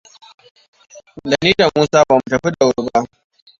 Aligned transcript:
Da 1.29 1.35
ni 1.43 1.51
da 1.57 1.67
Musa 1.75 2.03
bamu 2.07 2.21
tafi 2.29 2.49
da 2.59 2.65
wuri 2.65 2.81
ba. 2.89 2.99